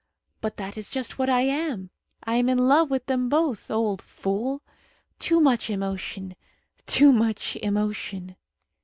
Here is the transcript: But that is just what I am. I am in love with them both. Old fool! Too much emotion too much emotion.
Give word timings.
But 0.41 0.57
that 0.57 0.77
is 0.79 0.89
just 0.89 1.19
what 1.19 1.29
I 1.29 1.41
am. 1.41 1.91
I 2.23 2.37
am 2.37 2.49
in 2.49 2.57
love 2.57 2.89
with 2.89 3.05
them 3.05 3.29
both. 3.29 3.69
Old 3.69 4.01
fool! 4.01 4.63
Too 5.19 5.39
much 5.39 5.69
emotion 5.69 6.35
too 6.87 7.11
much 7.11 7.55
emotion. 7.57 8.35